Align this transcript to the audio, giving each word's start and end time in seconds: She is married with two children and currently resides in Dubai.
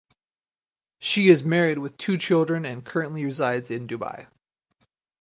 She 0.97 1.29
is 1.29 1.43
married 1.43 1.77
with 1.77 1.95
two 1.95 2.17
children 2.17 2.65
and 2.65 2.83
currently 2.83 3.23
resides 3.23 3.69
in 3.69 3.85
Dubai. 3.87 4.25